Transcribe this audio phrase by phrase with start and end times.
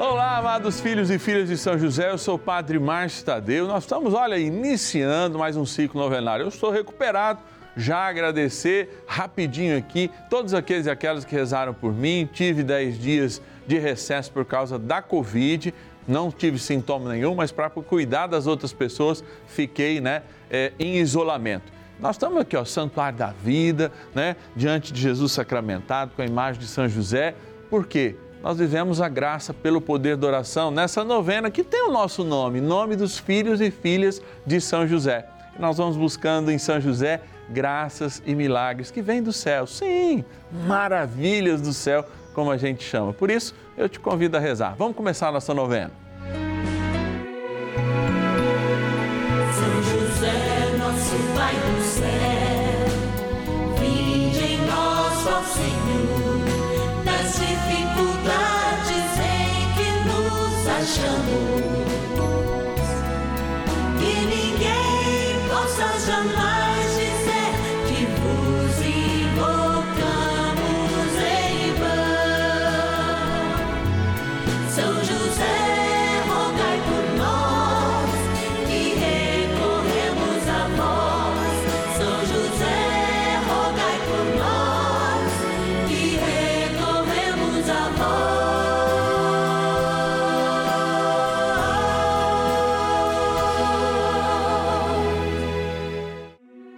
[0.00, 3.66] Olá, amados filhos e filhas de São José, eu sou o Padre Márcio Tadeu.
[3.66, 6.44] Nós estamos, olha, iniciando mais um ciclo novenário.
[6.44, 7.38] Eu estou recuperado,
[7.76, 12.26] já agradecer rapidinho aqui todos aqueles e aquelas que rezaram por mim.
[12.32, 15.74] Tive 10 dias de recesso por causa da Covid,
[16.08, 21.70] não tive sintoma nenhum, mas para cuidar das outras pessoas, fiquei né, é, em isolamento.
[21.98, 26.58] Nós estamos aqui, ó, Santuário da Vida, né, diante de Jesus sacramentado, com a imagem
[26.58, 27.34] de São José.
[27.68, 28.16] Por quê?
[28.42, 32.60] Nós vivemos a graça pelo poder da oração nessa novena que tem o nosso nome,
[32.60, 35.26] nome dos filhos e filhas de São José.
[35.58, 39.66] Nós vamos buscando em São José graças e milagres que vêm do céu.
[39.66, 40.24] Sim,
[40.66, 43.12] maravilhas do céu, como a gente chama.
[43.12, 44.74] Por isso, eu te convido a rezar.
[44.78, 45.90] Vamos começar a nossa novena.
[49.52, 52.39] São José, nosso Pai do céu,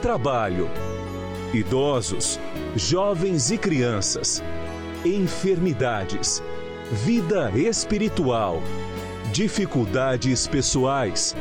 [0.00, 0.68] trabalho,
[1.52, 2.40] idosos,
[2.74, 4.42] jovens e crianças,
[5.04, 6.42] enfermidades,
[6.90, 8.62] vida espiritual,
[9.30, 11.36] dificuldades pessoais,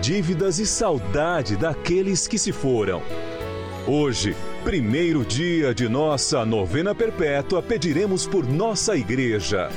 [0.00, 3.02] dívidas e saudade daqueles que se foram.
[3.86, 9.68] Hoje, primeiro dia de nossa novena perpétua, pediremos por nossa igreja.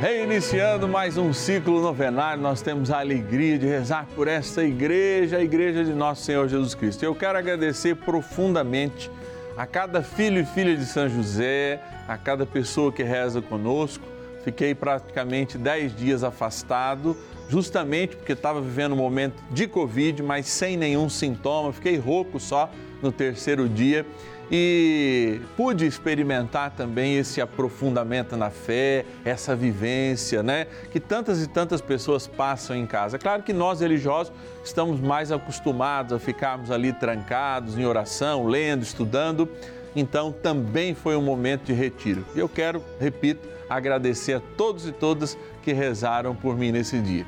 [0.00, 5.42] Reiniciando mais um ciclo novenário, nós temos a alegria de rezar por esta igreja, a
[5.42, 7.02] igreja de nosso Senhor Jesus Cristo.
[7.02, 9.10] Eu quero agradecer profundamente
[9.56, 14.04] a cada filho e filha de São José, a cada pessoa que reza conosco.
[14.44, 17.16] Fiquei praticamente 10 dias afastado,
[17.48, 21.72] justamente porque estava vivendo um momento de Covid, mas sem nenhum sintoma.
[21.72, 22.70] Fiquei rouco só
[23.02, 24.04] no terceiro dia
[24.50, 30.66] e pude experimentar também esse aprofundamento na fé, essa vivência, né?
[30.92, 33.18] Que tantas e tantas pessoas passam em casa.
[33.18, 34.32] Claro que nós religiosos
[34.64, 39.48] estamos mais acostumados a ficarmos ali trancados em oração, lendo, estudando.
[39.94, 42.24] Então também foi um momento de retiro.
[42.34, 47.26] E eu quero, repito, agradecer a todos e todas que rezaram por mim nesse dia.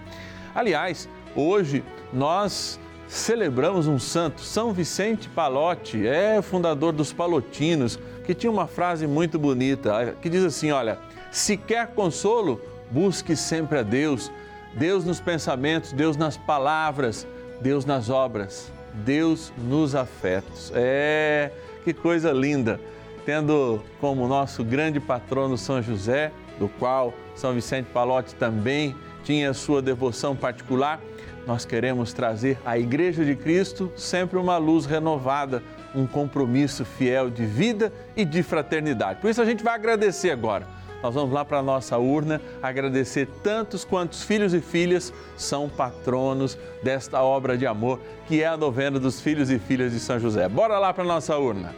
[0.55, 2.78] Aliás, hoje nós
[3.09, 9.39] celebramos um santo, São Vicente Palotti, é fundador dos Palotinos, que tinha uma frase muito
[9.39, 10.99] bonita, que diz assim, olha,
[11.31, 12.61] se quer consolo,
[12.91, 14.31] busque sempre a Deus,
[14.75, 17.27] Deus nos pensamentos, Deus nas palavras,
[17.61, 20.71] Deus nas obras, Deus nos afetos.
[20.75, 21.51] É,
[21.85, 22.79] que coisa linda,
[23.25, 28.95] tendo como nosso grande patrono São José, do qual São Vicente Palotti também
[29.25, 31.01] tinha sua devoção particular,
[31.48, 35.62] nós queremos trazer à Igreja de Cristo sempre uma luz renovada,
[35.94, 39.19] um compromisso fiel de vida e de fraternidade.
[39.19, 40.66] Por isso a gente vai agradecer agora.
[41.03, 46.59] Nós vamos lá para a nossa urna agradecer tantos quantos filhos e filhas são patronos
[46.82, 50.47] desta obra de amor que é a novena dos filhos e filhas de São José.
[50.50, 51.75] Bora lá para a nossa urna.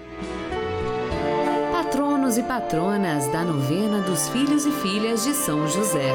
[1.70, 6.12] Patronos e patronas da novena dos filhos e filhas de São José.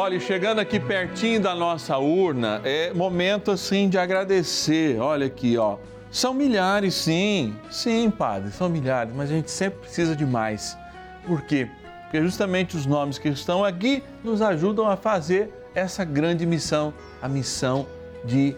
[0.00, 4.96] Olha, chegando aqui pertinho da nossa urna, é momento assim de agradecer.
[5.00, 5.76] Olha aqui, ó.
[6.08, 7.56] São milhares, sim.
[7.68, 10.78] Sim, padre, são milhares, mas a gente sempre precisa de mais.
[11.26, 11.68] Por quê?
[12.02, 17.28] Porque justamente os nomes que estão aqui nos ajudam a fazer essa grande missão, a
[17.28, 17.84] missão
[18.24, 18.56] de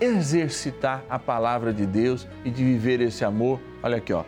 [0.00, 3.58] exercitar a palavra de Deus e de viver esse amor.
[3.82, 4.22] Olha aqui, ó,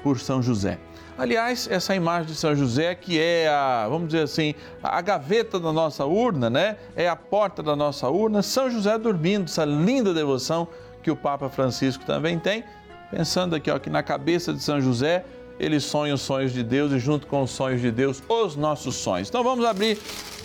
[0.00, 0.78] por São José.
[1.16, 5.70] Aliás, essa imagem de São José, que é a, vamos dizer assim, a gaveta da
[5.70, 6.76] nossa urna, né?
[6.96, 10.66] É a porta da nossa urna, São José dormindo, essa linda devoção
[11.02, 12.64] que o Papa Francisco também tem.
[13.10, 15.24] Pensando aqui, ó, que na cabeça de São José
[15.60, 18.96] ele sonha os sonhos de Deus e, junto com os sonhos de Deus, os nossos
[18.96, 19.28] sonhos.
[19.28, 19.98] Então vamos abrir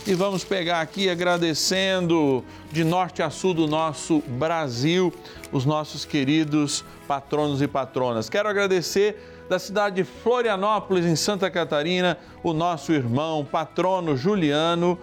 [0.06, 5.14] e vamos pegar aqui agradecendo de norte a sul do nosso Brasil,
[5.52, 8.30] os nossos queridos patronos e patronas.
[8.30, 15.00] Quero agradecer da cidade de Florianópolis, em Santa Catarina, o nosso irmão patrono Juliano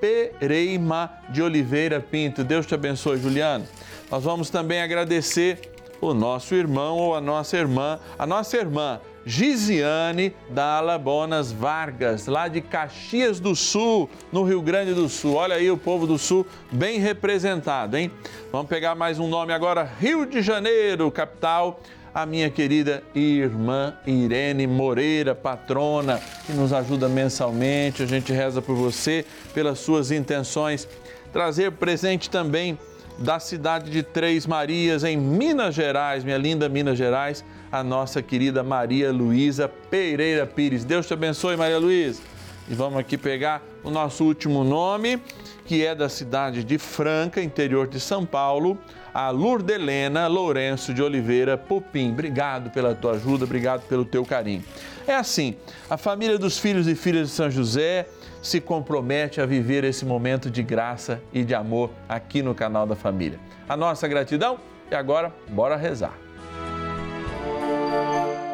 [0.00, 2.44] Pereima de Oliveira Pinto.
[2.44, 3.66] Deus te abençoe, Juliano.
[4.10, 10.34] Nós vamos também agradecer o nosso irmão ou a nossa irmã, a nossa irmã Gisiane
[10.50, 15.34] Dalla Bonas Vargas, lá de Caxias do Sul, no Rio Grande do Sul.
[15.34, 18.10] Olha aí o povo do Sul bem representado, hein?
[18.52, 21.80] Vamos pegar mais um nome agora, Rio de Janeiro, capital
[22.14, 28.04] a minha querida irmã Irene Moreira, patrona, que nos ajuda mensalmente.
[28.04, 30.86] A gente reza por você, pelas suas intenções.
[31.32, 32.78] Trazer presente também
[33.18, 38.62] da cidade de Três Marias, em Minas Gerais, minha linda Minas Gerais, a nossa querida
[38.62, 40.84] Maria Luísa Pereira Pires.
[40.84, 42.22] Deus te abençoe, Maria Luísa.
[42.68, 45.20] E vamos aqui pegar o nosso último nome,
[45.66, 48.78] que é da cidade de Franca, interior de São Paulo
[49.14, 52.10] a Lourdelena Lourenço de Oliveira Pupim.
[52.10, 54.64] Obrigado pela tua ajuda, obrigado pelo teu carinho.
[55.06, 55.56] É assim,
[55.88, 58.08] a família dos filhos e filhas de São José
[58.42, 62.96] se compromete a viver esse momento de graça e de amor aqui no canal da
[62.96, 63.38] família.
[63.68, 64.58] A nossa gratidão
[64.90, 66.18] e agora, bora rezar.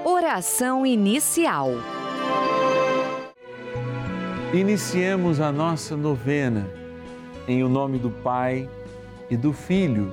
[0.04, 1.70] Oração inicial.
[4.52, 6.68] Iniciemos a nossa novena
[7.48, 8.68] em o nome do Pai
[9.30, 10.12] e do Filho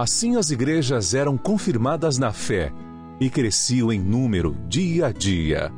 [0.00, 2.72] Assim as igrejas eram confirmadas na fé
[3.20, 5.70] e cresciam em número dia a dia.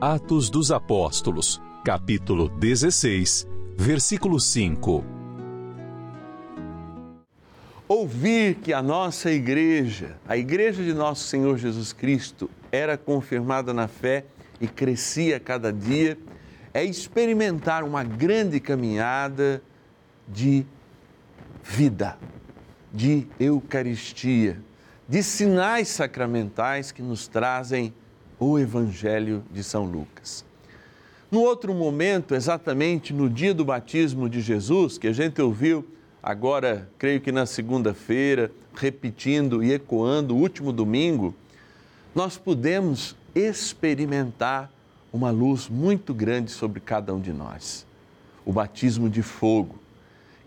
[0.00, 5.04] Atos dos Apóstolos, capítulo 16, versículo 5.
[7.86, 13.88] Ouvir que a nossa igreja, a igreja de nosso Senhor Jesus Cristo, era confirmada na
[13.88, 14.24] fé
[14.58, 16.16] e crescia cada dia,
[16.72, 19.62] é experimentar uma grande caminhada
[20.26, 20.64] de
[21.62, 22.16] vida
[22.92, 24.60] de Eucaristia,
[25.08, 27.94] de sinais sacramentais que nos trazem
[28.38, 30.44] o Evangelho de São Lucas.
[31.30, 35.86] No outro momento, exatamente no dia do batismo de Jesus, que a gente ouviu
[36.22, 41.34] agora, creio que na segunda-feira, repetindo e ecoando o último domingo,
[42.14, 44.70] nós pudemos experimentar
[45.10, 47.86] uma luz muito grande sobre cada um de nós.
[48.44, 49.81] O batismo de fogo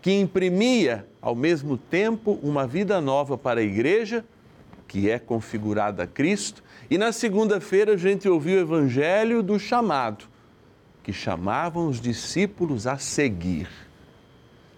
[0.06, 4.24] que imprimia ao mesmo tempo uma vida nova para a igreja,
[4.86, 10.26] que é configurada a Cristo, e na segunda-feira a gente ouviu o evangelho do chamado,
[11.02, 13.68] que chamavam os discípulos a seguir.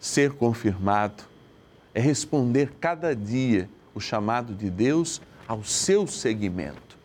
[0.01, 1.25] Ser confirmado
[1.93, 6.97] é responder cada dia o chamado de Deus ao seu seguimento.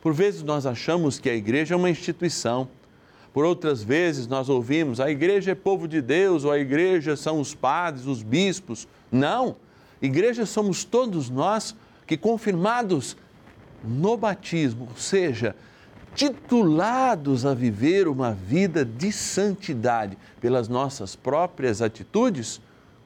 [0.00, 2.68] Por vezes nós achamos que a igreja é uma instituição.
[3.32, 7.40] Por outras vezes nós ouvimos a igreja é povo de Deus ou a igreja são
[7.40, 8.88] os padres, os bispos.
[9.10, 9.56] Não!
[10.02, 11.74] Igreja somos todos nós
[12.06, 13.16] que confirmados
[13.84, 15.54] no batismo, ou seja,
[16.14, 22.60] titulados a viver uma vida de santidade pelas nossas próprias atitudes,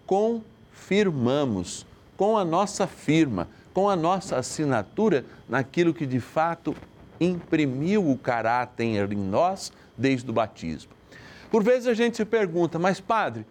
[0.07, 1.85] confirmamos
[2.17, 6.75] com a nossa firma, com a nossa assinatura naquilo que de fato
[7.21, 10.93] imprimiu o caráter em nós desde o batismo.
[11.51, 13.47] Por vezes a gente se pergunta, mas padre,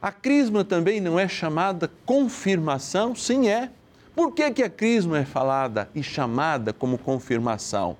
[0.00, 3.14] a crisma também não é chamada confirmação?
[3.14, 3.70] Sim, é.
[4.14, 7.96] Por que, que a crisma é falada e chamada como confirmação?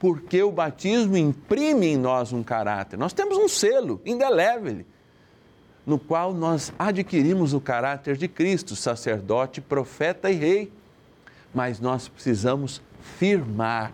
[0.00, 2.96] Porque o batismo imprime em nós um caráter.
[2.96, 4.84] Nós temos um selo indelével,
[5.84, 10.72] no qual nós adquirimos o caráter de Cristo, sacerdote, profeta e rei.
[11.52, 12.80] Mas nós precisamos
[13.18, 13.92] firmar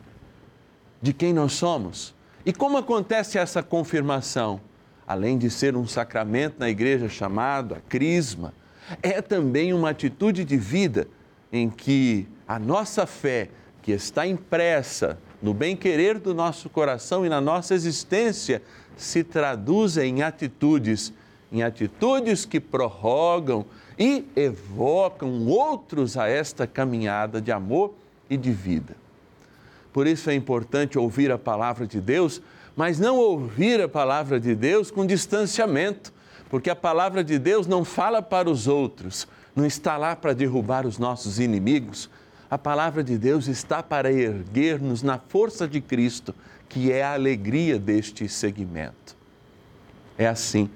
[1.01, 2.15] de quem nós somos.
[2.45, 4.61] E como acontece essa confirmação?
[5.07, 8.52] Além de ser um sacramento na igreja chamado a crisma,
[9.02, 11.09] é também uma atitude de vida
[11.52, 13.49] em que a nossa fé,
[13.83, 18.62] que está impressa no bem-querer do nosso coração e na nossa existência,
[18.97, 21.12] se traduz em atitudes,
[21.52, 23.64] em atitudes que prorrogam
[23.99, 27.95] e evocam outros a esta caminhada de amor
[28.28, 29.08] e de vida.
[29.99, 32.40] Por isso é importante ouvir a palavra de Deus,
[32.76, 36.14] mas não ouvir a palavra de Deus com distanciamento,
[36.49, 39.26] porque a palavra de Deus não fala para os outros,
[39.57, 42.09] não está lá para derrubar os nossos inimigos.
[42.49, 46.33] A palavra de Deus está para erguer-nos na força de Cristo,
[46.69, 49.17] que é a alegria deste segmento.
[50.17, 50.71] É assim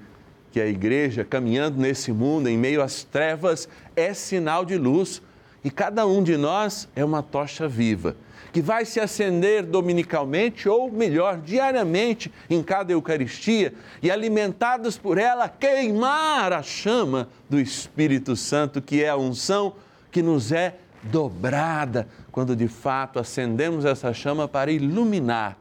[0.51, 5.21] que a igreja, caminhando nesse mundo em meio às trevas, é sinal de luz
[5.63, 8.17] e cada um de nós é uma tocha viva
[8.51, 15.47] que vai se acender dominicalmente, ou melhor, diariamente em cada Eucaristia, e alimentados por ela,
[15.47, 19.73] queimar a chama do Espírito Santo, que é a unção
[20.11, 25.57] que nos é dobrada quando de fato acendemos essa chama para iluminar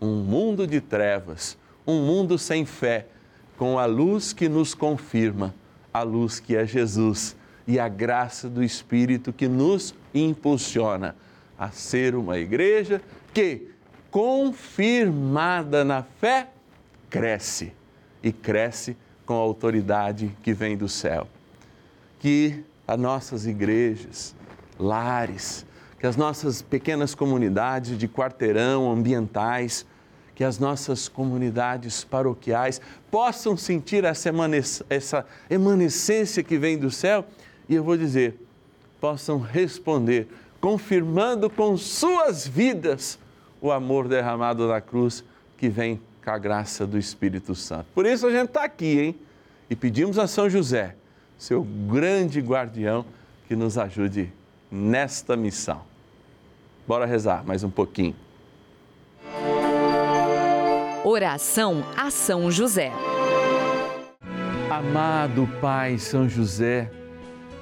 [0.00, 3.06] um mundo de trevas, um mundo sem fé,
[3.56, 5.54] com a luz que nos confirma,
[5.92, 11.14] a luz que é Jesus e a graça do Espírito que nos impulsiona
[11.58, 13.00] a ser uma igreja
[13.32, 13.68] que,
[14.10, 16.48] confirmada na fé,
[17.10, 17.72] cresce
[18.22, 21.28] e cresce com a autoridade que vem do céu.
[22.18, 24.34] Que as nossas igrejas,
[24.78, 25.66] lares,
[25.98, 29.86] que as nossas pequenas comunidades de quarteirão, ambientais,
[30.34, 34.30] que as nossas comunidades paroquiais possam sentir essa,
[34.90, 37.24] essa emanescência que vem do céu
[37.68, 38.38] e eu vou dizer,
[39.00, 40.28] possam responder
[40.66, 43.20] confirmando com suas vidas
[43.60, 45.22] o amor derramado na cruz
[45.56, 47.86] que vem com a graça do Espírito Santo.
[47.94, 49.18] Por isso a gente está aqui, hein?
[49.70, 50.96] E pedimos a São José,
[51.38, 53.04] seu grande guardião,
[53.46, 54.32] que nos ajude
[54.68, 55.82] nesta missão.
[56.84, 58.16] Bora rezar mais um pouquinho.
[61.04, 62.90] Oração a São José.
[64.68, 66.90] Amado Pai São José,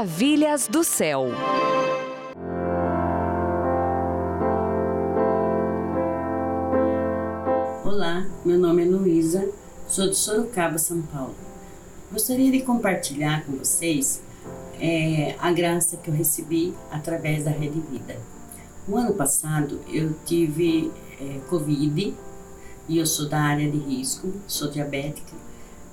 [0.00, 1.26] Maravilhas do céu.
[7.84, 9.46] Olá, meu nome é Luísa,
[9.86, 11.34] sou de Sorocaba, São Paulo.
[12.10, 14.22] Gostaria de compartilhar com vocês
[14.80, 18.16] é, a graça que eu recebi através da Rede Vida.
[18.88, 20.90] O ano passado eu tive
[21.20, 22.16] é, Covid
[22.88, 25.49] e eu sou da área de risco, sou diabética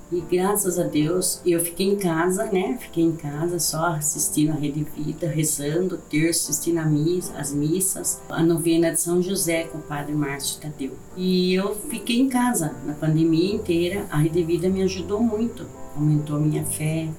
[0.10, 2.78] e graças a Deus eu fiquei em casa, né?
[2.80, 8.22] Fiquei em casa só assistindo a Rede Vida, rezando, terço, assistindo a missa, as missas,
[8.30, 10.92] a novena de São José com o Padre Márcio Tadeu.
[11.18, 14.06] E eu fiquei em casa na pandemia inteira.
[14.10, 17.10] A Rede Vida me ajudou muito, aumentou minha fé,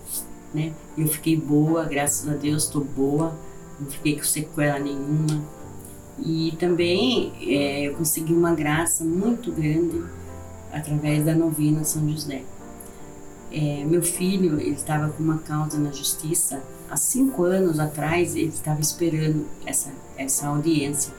[0.54, 0.72] né?
[0.96, 3.36] Eu fiquei boa, graças a Deus estou boa,
[3.78, 5.44] não fiquei com sequela nenhuma.
[6.24, 10.02] E também é, eu consegui uma graça muito grande
[10.72, 12.42] através da novena São José.
[13.50, 16.62] É, meu filho, ele estava com uma causa na justiça.
[16.90, 21.12] Há cinco anos atrás, ele estava esperando essa, essa audiência.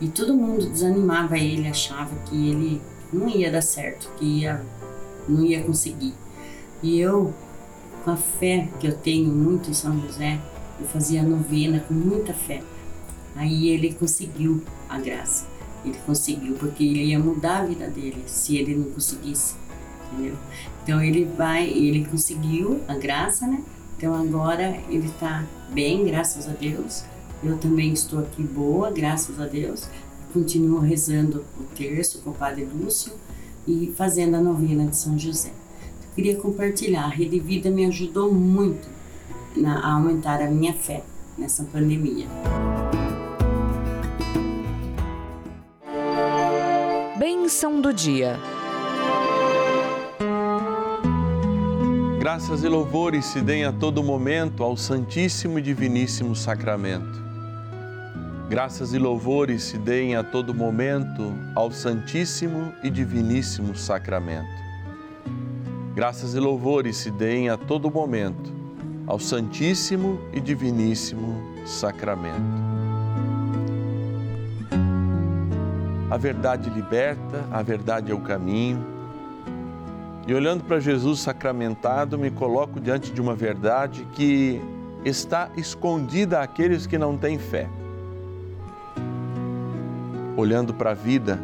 [0.00, 2.82] E todo mundo desanimava ele, achava que ele
[3.12, 4.62] não ia dar certo, que ia,
[5.28, 6.14] não ia conseguir.
[6.82, 7.34] E eu,
[8.04, 10.38] com a fé que eu tenho muito em São José,
[10.78, 12.62] eu fazia novena com muita fé.
[13.34, 15.46] Aí ele conseguiu a graça.
[15.84, 19.54] Ele conseguiu, porque ele ia mudar a vida dele se ele não conseguisse
[20.12, 20.36] entendeu?
[20.82, 23.62] Então ele vai, ele conseguiu a graça, né?
[23.96, 27.04] Então agora ele está bem, graças a Deus.
[27.42, 29.88] Eu também estou aqui boa, graças a Deus.
[30.32, 33.12] Continuo rezando o terço com o Padre Lúcio
[33.66, 35.48] e fazendo a novena de São José.
[35.48, 38.88] Eu queria compartilhar, a Rede Vida me ajudou muito
[39.56, 41.02] na, a aumentar a minha fé
[41.36, 42.26] nessa pandemia.
[47.18, 48.38] Bênção do dia.
[52.26, 57.22] Graças e louvores se deem a todo momento ao Santíssimo e Diviníssimo Sacramento.
[58.48, 64.50] Graças e louvores se deem a todo momento ao Santíssimo e Diviníssimo Sacramento.
[65.94, 68.52] Graças e louvores se deem a todo momento
[69.06, 72.42] ao Santíssimo e Diviníssimo Sacramento.
[76.10, 78.95] A verdade liberta, a verdade é o caminho
[80.26, 84.60] e olhando para Jesus sacramentado, me coloco diante de uma verdade que
[85.04, 87.68] está escondida àqueles que não têm fé.
[90.36, 91.40] Olhando para a vida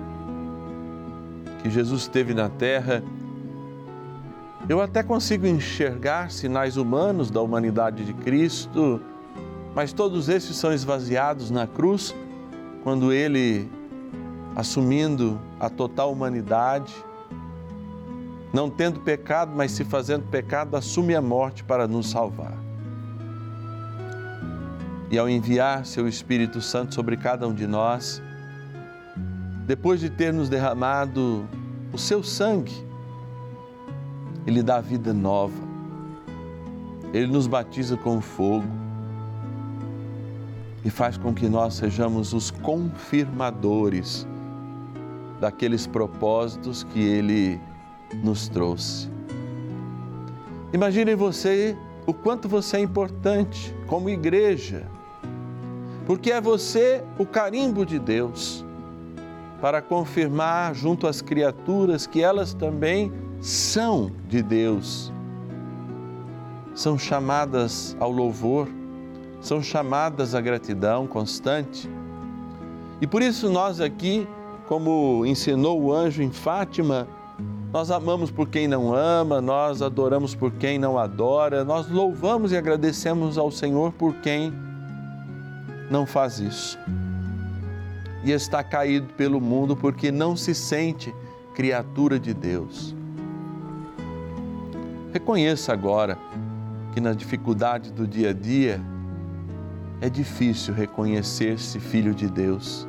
[1.62, 3.05] que Jesus teve na terra,
[4.68, 9.01] eu até consigo enxergar sinais humanos da humanidade de Cristo,
[9.77, 12.12] mas todos esses são esvaziados na cruz
[12.83, 13.71] quando ele,
[14.57, 16.92] assumindo a total humanidade,
[18.53, 22.55] não tendo pecado, mas se fazendo pecado, assume a morte para nos salvar.
[25.11, 28.23] E ao enviar seu Espírito Santo sobre cada um de nós,
[29.67, 31.49] depois de ter nos derramado
[31.93, 32.75] o seu sangue,
[34.47, 35.73] ele dá vida nova.
[37.12, 38.67] Ele nos batiza com fogo
[40.85, 44.27] e faz com que nós sejamos os confirmadores
[45.41, 47.61] daqueles propósitos que ele
[48.22, 49.11] nos trouxe.
[50.72, 54.87] Imagine você o quanto você é importante como igreja,
[56.07, 58.64] porque é você o carimbo de Deus
[59.61, 65.12] para confirmar junto às criaturas que elas também são de Deus.
[66.75, 68.68] São chamadas ao louvor,
[69.40, 71.88] são chamadas à gratidão constante.
[73.01, 74.27] E por isso nós aqui,
[74.66, 77.07] como ensinou o anjo em Fátima,
[77.73, 82.57] nós amamos por quem não ama, nós adoramos por quem não adora, nós louvamos e
[82.57, 84.53] agradecemos ao Senhor por quem
[85.91, 86.79] não faz isso.
[88.23, 91.15] E está caído pelo mundo porque não se sente
[91.55, 92.95] criatura de Deus.
[95.13, 96.19] Reconheça agora
[96.93, 98.81] que na dificuldade do dia a dia,
[100.01, 102.87] é difícil reconhecer-se filho de Deus.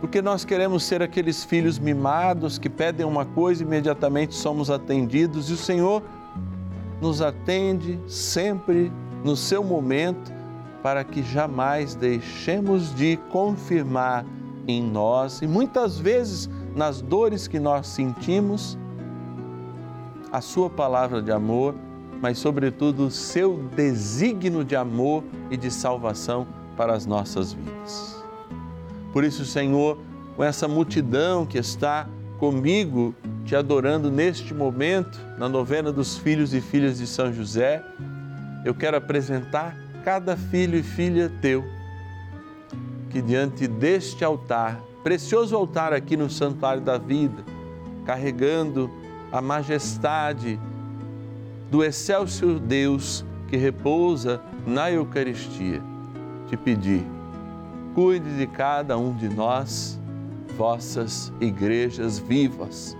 [0.00, 5.50] Porque nós queremos ser aqueles filhos mimados que pedem uma coisa e imediatamente somos atendidos,
[5.50, 6.02] e o Senhor
[7.00, 8.90] nos atende sempre
[9.22, 10.32] no seu momento,
[10.82, 14.24] para que jamais deixemos de confirmar
[14.66, 18.78] em nós e muitas vezes nas dores que nós sentimos
[20.32, 21.74] a Sua palavra de amor,
[22.22, 28.19] mas, sobretudo, o seu desígnio de amor e de salvação para as nossas vidas.
[29.12, 29.98] Por isso, Senhor,
[30.36, 36.60] com essa multidão que está comigo, te adorando neste momento, na novena dos filhos e
[36.60, 37.84] filhas de São José,
[38.64, 41.64] eu quero apresentar cada filho e filha teu,
[43.10, 47.42] que diante deste altar, precioso altar aqui no Santuário da Vida,
[48.06, 48.90] carregando
[49.32, 50.58] a majestade
[51.70, 55.82] do excelso Deus que repousa na Eucaristia,
[56.48, 57.04] te pedir,
[57.94, 59.98] cuide de cada um de nós,
[60.56, 62.96] vossas igrejas vivas,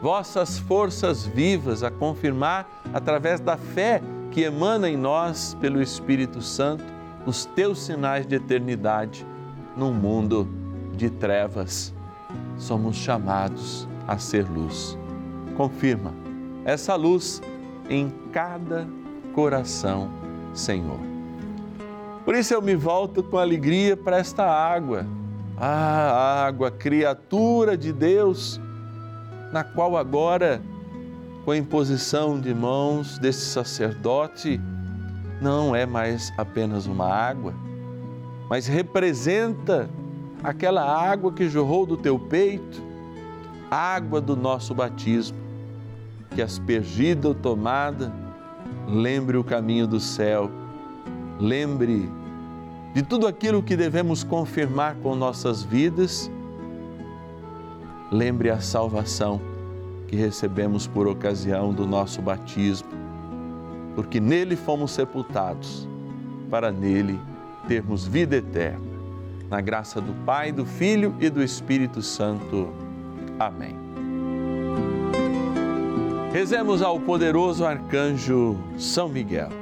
[0.00, 6.84] vossas forças vivas a confirmar através da fé que emana em nós pelo Espírito Santo
[7.26, 9.26] os teus sinais de eternidade
[9.76, 10.48] num mundo
[10.96, 11.94] de trevas.
[12.56, 14.98] Somos chamados a ser luz.
[15.56, 16.12] Confirma
[16.64, 17.40] essa luz
[17.88, 18.86] em cada
[19.34, 20.10] coração,
[20.54, 21.11] Senhor.
[22.24, 25.06] Por isso eu me volto com alegria para esta água,
[25.56, 28.60] a água, criatura de Deus,
[29.52, 30.62] na qual agora,
[31.44, 34.60] com a imposição de mãos desse sacerdote,
[35.40, 37.52] não é mais apenas uma água,
[38.48, 39.90] mas representa
[40.42, 42.80] aquela água que jorrou do teu peito,
[43.70, 45.42] água do nosso batismo
[46.34, 48.12] que aspergida ou tomada,
[48.88, 50.50] lembre o caminho do céu,
[51.42, 52.08] lembre
[52.94, 56.30] de tudo aquilo que devemos confirmar com nossas vidas,
[58.12, 59.40] lembre a salvação
[60.06, 62.88] que recebemos por ocasião do nosso batismo,
[63.96, 65.88] porque nele fomos sepultados,
[66.48, 67.18] para nele
[67.66, 68.92] termos vida eterna.
[69.50, 72.72] Na graça do Pai, do Filho e do Espírito Santo.
[73.38, 73.76] Amém.
[76.32, 79.61] Rezemos ao poderoso arcanjo São Miguel.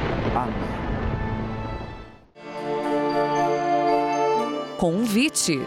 [0.35, 0.81] Amém.
[4.77, 5.61] Convite.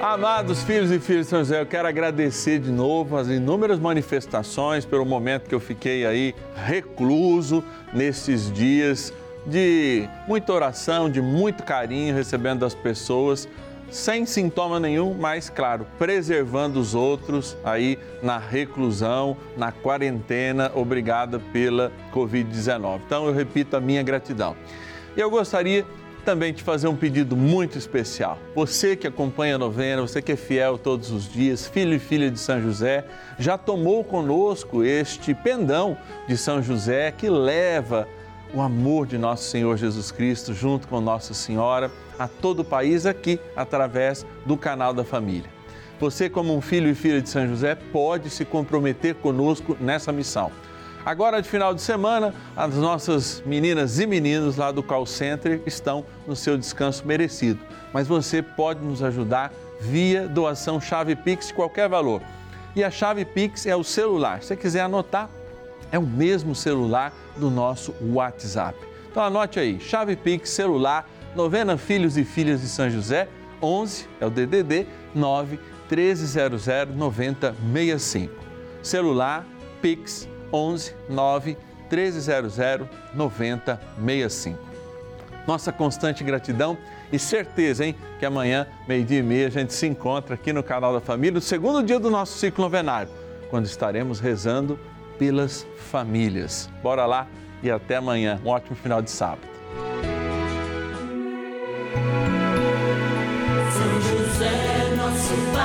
[0.00, 4.84] Amados filhos e filhas de São José, eu quero agradecer de novo as inúmeras manifestações
[4.84, 9.12] pelo momento que eu fiquei aí recluso nesses dias
[9.44, 13.48] de muita oração, de muito carinho recebendo das pessoas,
[13.90, 21.92] sem sintoma nenhum, mas claro, preservando os outros aí na reclusão, na quarentena, obrigada pela
[22.12, 23.00] Covid-19.
[23.06, 24.56] Então eu repito a minha gratidão.
[25.16, 25.84] E eu gostaria
[26.24, 28.38] também de fazer um pedido muito especial.
[28.54, 32.30] Você que acompanha a novena, você que é fiel todos os dias, filho e filha
[32.30, 33.06] de São José,
[33.38, 35.96] já tomou conosco este pendão
[36.26, 38.06] de São José que leva
[38.52, 43.06] o amor de nosso Senhor Jesus Cristo, junto com Nossa Senhora, a todo o país
[43.06, 45.50] aqui, através do canal da família.
[46.00, 50.52] Você, como um filho e filha de São José, pode se comprometer conosco nessa missão.
[51.04, 56.04] Agora, de final de semana, as nossas meninas e meninos lá do Call Center estão
[56.26, 57.60] no seu descanso merecido.
[57.92, 62.20] Mas você pode nos ajudar via doação chave Pix de qualquer valor.
[62.76, 64.42] E a chave Pix é o celular.
[64.42, 65.30] Se você quiser anotar,
[65.90, 68.78] é o mesmo celular do nosso WhatsApp.
[69.10, 73.28] Então anote aí, chave Pix celular, novena Filhos e Filhas de São José,
[73.62, 75.58] 11 é o DDD 9
[75.90, 78.32] 1300 9065.
[78.82, 79.44] Celular
[79.80, 81.56] Pix 11 9
[81.90, 84.58] 1300 9065.
[85.46, 86.76] Nossa constante gratidão
[87.10, 90.92] e certeza, hein, que amanhã, meio-dia e meia, a gente se encontra aqui no canal
[90.92, 93.10] da Família, no segundo dia do nosso ciclo novenário,
[93.48, 94.78] quando estaremos rezando
[95.18, 96.68] pelas famílias.
[96.82, 97.26] Bora lá
[97.62, 98.38] e até amanhã.
[98.44, 99.57] Um ótimo final de sábado.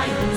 [0.06, 0.33] Nosso